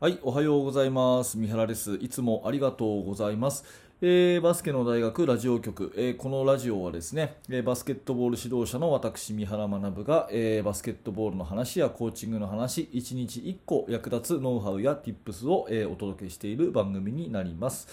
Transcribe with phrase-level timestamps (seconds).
[0.00, 1.36] はい、おはようございます。
[1.36, 1.96] 三原です。
[1.96, 3.66] いつもありがとうございます。
[4.00, 17.86] えーバスケの大学ラジオ局、えーこのラジオはですね、えーバスケットボール指導者の私、三原学が、えバスケットボールの話やコーチングの話、1日1個役立つノウハウや tips を、えお届けしている番組になります。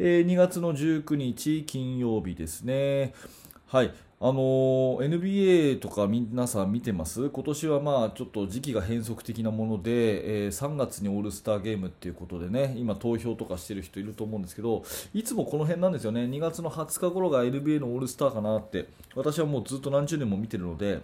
[0.00, 3.14] え2月の19日金曜日ですね。
[3.66, 3.94] はい、
[4.26, 7.28] あの NBA とか皆さん見てます？
[7.28, 16.22] 今年はまあちょっと時期が変則的なもので、えー3月にオールスターゲームっていうことでね今投票とかしてる人いると思うんですけどいつもこの辺なんですよね。
[16.22, 21.02] 2月の20日頃が NBA のオールスターかなって私はもうずっと何十年も見てるので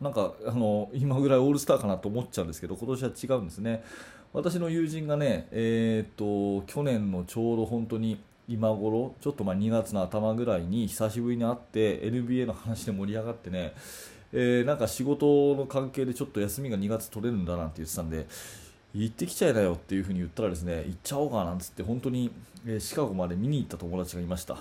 [0.00, 3.82] なんかあの今ぐらいオールスターかなと思っちゃうんですけど今年は違うんですね。
[4.32, 13.74] 私の友人がね、えーっと去年のちょうど本当に今頃ちょっとま2月の頭ぐらいに久しぶりに会って NBA の話で盛り上がってね、
[14.32, 18.26] えーなんか仕事の関係でちょっと休みが2月取れるんだなんて言ってたんで
[18.94, 22.30] 行ってきちゃいなよっていう風に言ったらですね行っちゃおうかなんつって本当に、
[22.66, 24.56] えシカゴまで見に行った友達がいました。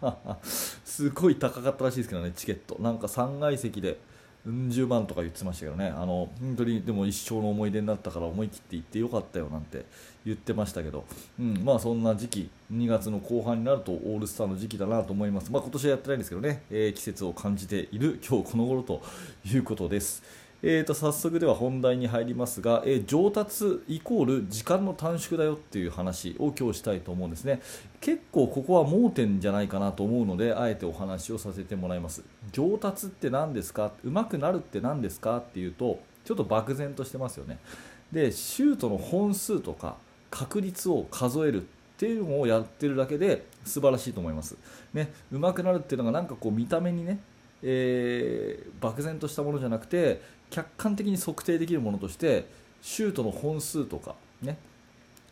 [0.42, 2.76] すごい高かったらしいですけどねチケット。
[2.80, 3.98] なんか3階席で
[4.46, 5.88] うん十万とか言ってましたけどね。
[5.88, 9.84] あの本当にでも一生の思い出になったから思い切って行ってよかったよなんて
[10.24, 11.04] 言ってましたけど、
[11.38, 19.02] うん、まあそんな時期2月の後半になるとオールスターの時期だなと思います、まあ、今年はやってないんですけどね、えー季節を感じている今日この頃と
[19.44, 20.22] いうことです。
[20.62, 27.62] えー、と早速では本題に入りますが、えー上達イコール時間の短縮だよっていう話を今日したいと思うんですね。
[28.00, 32.22] 結構ここは盲点じゃないかなと思うのであえてお話をさせてもらいます。
[32.52, 33.92] 上達って何ですか？
[34.04, 35.38] 上手くなるって何ですか？
[35.38, 37.58] っていうとちょっと漠然としてますよね。
[38.12, 39.96] でシュートの本数とか
[40.30, 41.64] 確率を数えるっ
[41.96, 44.56] ていうのをやってるだけで素晴らしいと思います、
[44.94, 47.20] ね、上手くなるっていうのがなんかこう見た目にね
[47.62, 52.46] えー漠然としたものじゃなくて客観的に測定できるものとして
[52.82, 54.58] シュートの本数とか、ね、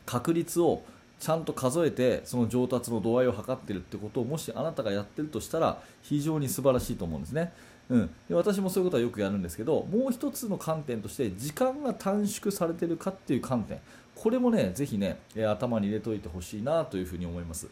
[0.06, 0.82] 確率を
[1.18, 7.52] ちゃんと数えてその上達の度合いを測っているってことをもしあなたがやってるとしたら非常に素晴らしいと思うんですね。
[7.90, 13.80] うん、で私もそういうことはよくやるんですけどもう一つの観点として時間が短縮されてるかっていう観点
[14.20, 17.68] これもねぜひねえー頭に入れておいてほしいなというふうに思います。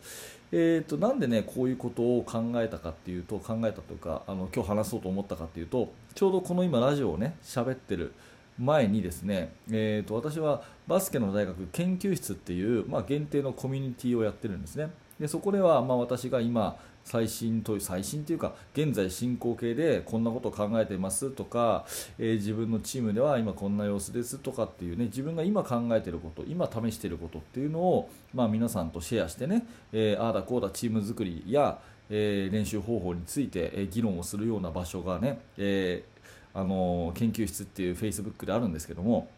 [0.52, 8.12] えー、となんでねこういうことを考えたかっていうと考えたというかあの今日話そうと思ったかっていうとちょうどこの今ラジオをね喋ってる
[8.58, 14.88] 前にですね、えー、と私はバスケの大学研究室っていう、まあ、限定のコミュニティをやってるんですね
[15.20, 21.86] でそこでは、まあ、私が今最新という最新というか現在進行形でこんなことを考えてますとか、
[22.18, 31.78] えー自分のチームでは今こんな様子ですとかっていうね自分が今考えてること今試してることっていうのを、まあ、皆さんとシェアしてね、えーああだこうだチーム作りや、
[32.10, 36.02] えー練習方法について、え議論をするような場所がね、え
[36.54, 39.28] あの研究室っていうフェイスブックであるんですけども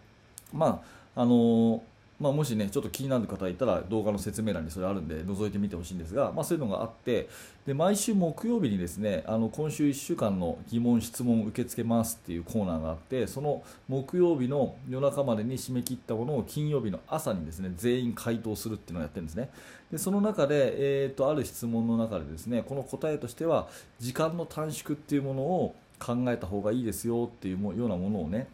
[0.52, 0.82] ま
[1.16, 1.82] ああの
[2.20, 7.28] まあ、もしねちょっと気になる方いたら動画の説明欄にそれあるんで覗いてみてほしいんですが、まあ、そういうのがあって
[7.64, 19.50] で毎週木曜日にですねあの今週1週間の疑問質問を受け付けますっていうコーナーがあってその木曜日の夜中までに締め切ったものを金曜日の朝にですね全員回答するっていうのをやってるんですね。
[19.92, 23.68] でその中で、えー、とある質問の中でですねこの答えとしては
[24.00, 28.48] 時間の短縮っていうものを考えた方がいいですよっていうようなものをね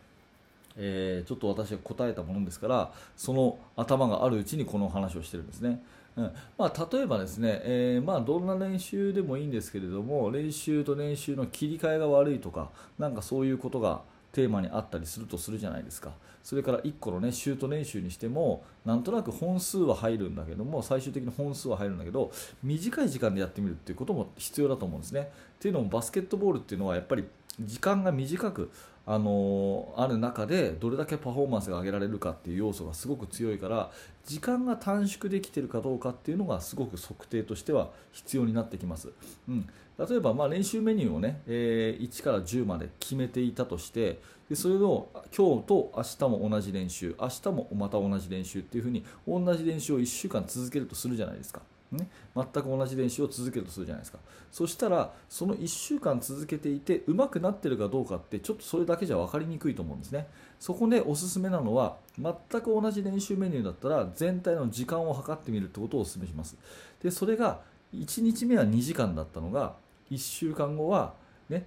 [0.76, 5.82] えーちょっと私が答えたものですからその頭があるうちにこの話をしてるんですね。
[6.16, 12.70] うんまあ、例えばですね、えーまあ、どんな練習でもいいんですけれども練習と練習の切り替えが悪いとか
[13.00, 16.12] なんかそういうことがテーマにあったりするとするじゃないですか
[16.42, 22.30] それから1個の、ね、シュート練習にしてもなんとなく本数は入るんだけども最終的に本数は入るんだけど
[22.62, 25.20] 短い時間でやってみるっていうことも必要だと思うんですね。
[25.20, 27.24] っていうのもバスケットボールっていうのはやっぱり
[27.60, 28.70] 時間が短く
[29.06, 33.90] あのある中でどれだけパフォーマンスが上げられるかっていう要素がすごく強いから
[34.24, 39.10] 時間が短縮できているかどうかっていうのがすごく測定としては必要になってきます、
[39.46, 51.60] うん、例えばまあ練習メニューをね、えー1から10まで決めていたとしてでそれを今日と明日も同じ練習明日もまた同じ練習っていうふうに同じ練習を1週間続けるとするじゃないですか。
[51.92, 54.18] ね、全く同じ練習を続けるとするじゃないですか。
[54.50, 60.26] そしたらその1週間続けていて上手くなってるかどうかってちょっとそれだけじゃ分かりにくいと思うんですね。
[60.58, 66.56] そこでおすすめなのは全く同じ練習メニューだったら全体の時間を測ってみるってことをお勧めします。
[67.02, 67.60] でそれが
[67.94, 69.74] 1日目は2時間だったのが
[70.10, 71.14] 1週間後は
[71.48, 71.66] ね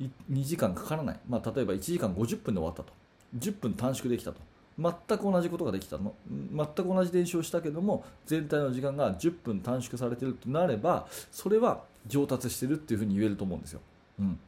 [0.00, 2.92] 2時間かからない、まあ、例えば1時間50分で終わったと。
[3.38, 4.40] 10分短縮できたと。
[4.78, 6.14] 全く同じことができたの？
[6.28, 13.80] 全く同じ練習をしたけども全体の時間が10分短縮されてるとなればそれは上達してるっていうふうに言えると思うんですよ。
[14.18, 14.38] うん。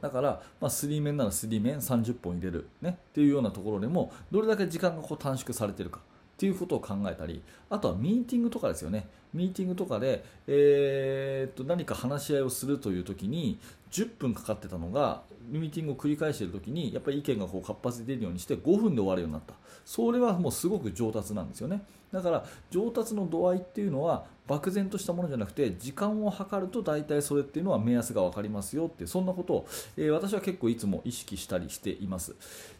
[0.00, 6.00] だから、まあ、3面なら3面30本入れる、ね、っていうようなところでもどれだけ時間がこう短縮されてるか。
[6.42, 7.40] ていうことを考えたり
[7.70, 9.06] あとはミーティングとかですよね。
[9.32, 13.60] ミーティングとかで、えーっと何か話し合いをするという時に
[13.92, 19.54] 10分かかってたのがミーティングを繰り返している時にやっぱり意見がこう活発に出るようにして5分で終わるようになった。
[19.84, 21.84] それはもうすごく上達なんですよね。
[22.12, 29.66] だから上達の度合いっていうのは漠然としたものじゃなくて時間を計ると大体それっていうのは目安が分かりますよってそんなことを、
[29.96, 32.34] えー私は結構いつも意識したりしています。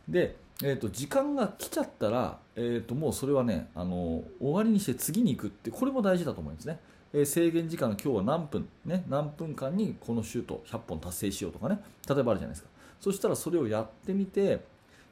[0.09, 6.79] で、えー、と時間が来ちゃったら、えー、ともうそれはねあの終わりにして次に行くってこれも大事だと思うんですね。
[7.13, 11.79] えー制限時間今日は何分、ね、何分間にこのシュート100本達成しようとかね。
[12.09, 12.69] 例えばあるじゃないですか。
[13.01, 14.65] そしたらそれをやってみて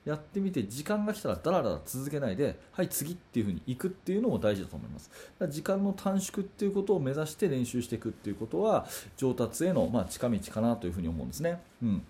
[0.05, 5.11] やってみて時間が来たらだらだら続けないではい次っていう風に行くっていうのも大事だと思います。
[5.49, 8.87] 時間の短縮っていうことを目指して練習していくっていうことは
[9.17, 12.03] 上達へのまあ近道かなという風に思うんですね、うん、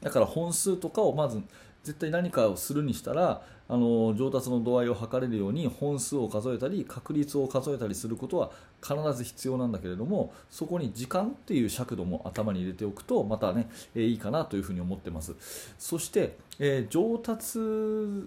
[0.00, 1.40] だから本数とかをまず
[1.88, 8.50] 絶対何かをするにしたらあの上達の度合いを測れるように本数を数えたり確率を数えたりすることは
[8.82, 15.34] 必ず必要なんだけれどもそこに時間っていう尺度も頭に入れておくとまたね、えいいかなというふに思ってます。
[15.78, 17.58] そして、えー上達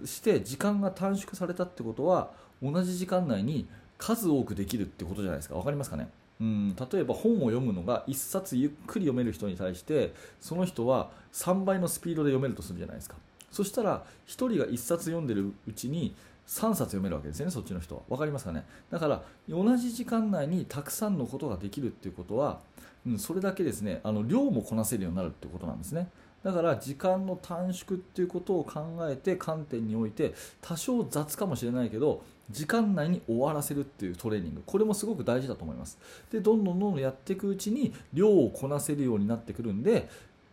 [0.07, 2.31] して時間が短縮されたってことは
[2.63, 3.67] 同じ時間内に
[3.97, 5.55] 数多くできるってことじゃないですか。
[5.55, 6.09] 分かりますかね？
[6.39, 13.15] うん、例えば本を読むのが1冊ゆっくり読める人に対してその人は3倍のスピードで読めるとするじゃないですか。
[13.51, 16.15] そしたら1人が1冊読んでるうちに
[16.48, 18.01] 3冊読めるわけですよねそっちの人は。
[18.09, 18.65] 分かりますかね？
[18.89, 22.59] だから同じ時間内にたくさんのことができるっていうことは、
[23.06, 26.09] うん、それだけですねあの量もこなせるようになるってことなんですね。
[26.44, 34.63] だから時間の短縮っていうことを考えて観点において多少雑かもしれないけど時間内に終わらせるっていうトレーニング。
[34.65, 35.98] これもすごく大事だと思います。
[36.31, 40.09] でどんどんどんどんやっていくうちに量をこなせるようになってくるんで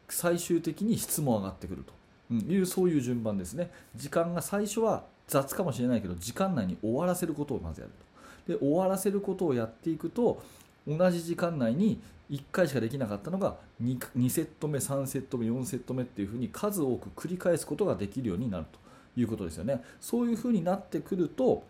[0.09, 1.98] 最終的に質も上がってくると。
[2.30, 3.70] うんいうそういう順番ですね。
[3.96, 7.92] 時間が最初は雑かもしれないけど時間内に終わらせることをまずやる
[8.46, 8.52] と。
[8.52, 10.42] で終わらせることをやっていくと
[10.86, 18.78] 同じ時間内に1回しかできなかったのが 2, 2セット目3セット目4セット目っていうふうに数多く繰り返すことができるようになると。
[19.20, 19.82] いうことですよね。
[20.00, 21.64] そういうふうになってくると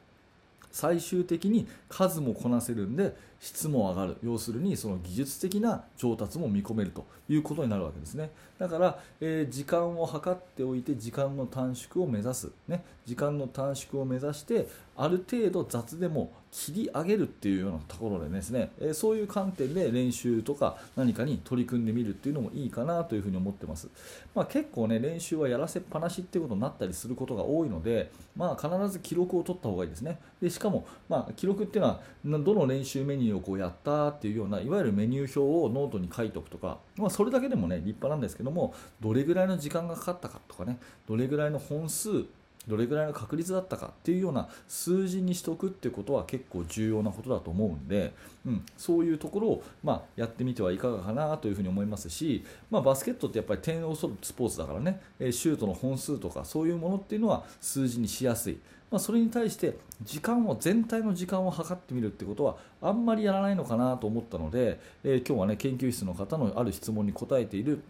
[0.71, 4.17] 最終的に数もこなせるんで質も上がる。
[4.23, 8.31] 要するにその技術的な上達も見込めるということになるわけですね。
[8.59, 23.89] だから、えー時間を計っておいて時間の短縮を目指す、ね、時間の短縮を目指してある程度雑でも切り上げるっていうようなところでですね、えーそういう観点で練習とか何かに取り組んでみるっていうのもいいかなというふうに思ってます、
[24.35, 30.19] まあ、結構ね練習はやらせっぱなしっていうことになったりすることが多いので、まあ、必ず記録を取った方がいいですね。
[30.43, 40.79] でしかも、まあ、記録っていうのはどの練習メニューをこうやったっていうようないわゆるメニュー表をノートに書いておくとか、まあ、それだけでもね立派なんですけどもどれぐらいの時間がかかったかとかね
[41.09, 42.27] どれぐらいの本数
[42.69, 48.13] どれぐらいの確率だったかっていうような数字にしておくっていうことは結構重要なことだと思うんで、
[48.47, 58.59] うん、そういうところを、ま、やってみてはいかがかなというふうに思いますし、まあ、バスケットってやっぱり点を取るスポーツだからねえシュートの本数とかそういうものっていうのは数字にしやすい、
[58.91, 67.83] まあ、それに対して時間を全体の時間を測ってみるってことはあんまりやらないのかなと思ったので、えー今日はね研究室の方のある質問に答えている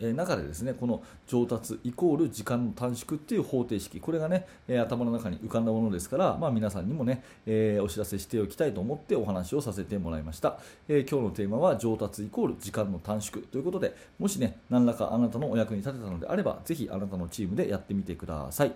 [0.00, 10.58] 中でですねこの上達イコール時間の短縮っていう方程式これがね、頭の中に浮かんだものですから、まあ、皆さんにもね、えーお知らせしておきたいと思ってお話をさせてもらいました、
[10.88, 18.72] えー今日のテーマは上達イコール時間の短縮ということでもしね何らかあなたのお役に立てたのであればぜひあなたのチームでやってみてください。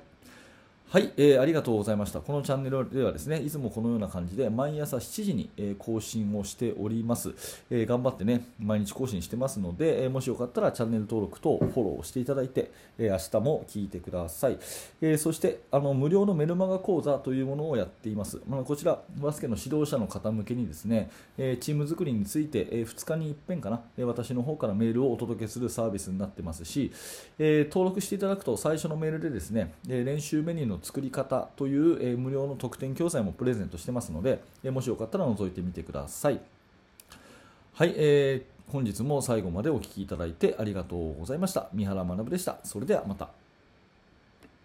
[0.90, 2.22] はい、えーありがとうございました。
[2.22, 7.34] このチャンネルではですね、いつもこのような感じで毎朝7時に、え更新をしております、
[7.68, 14.58] えー頑張ってね、毎日更新してますので、えもしよかったらチャンネル登録とフォローしていただいて、え明日も聞いてください。
[15.02, 18.40] えそしてあの無料のメルマガ講座というものをやっています。
[18.48, 26.90] まあ、こちらバスケの指導者の方向けにですね、えチーム作りについて、え2日に一遍かな、え私の方からメールをお届けするサービスになってますし、
[27.38, 36.40] え登録していただくと最初のメールでですね、え練習メニューの作り方という、え無料の特典教材もプレゼントしてますので、えもしよかったら覗いてみてください。
[37.74, 41.68] はい、えー本日も最後までお聴きいただいてありがとうございました。
[41.72, 42.58] 三原学でした。
[42.64, 43.30] それではまた。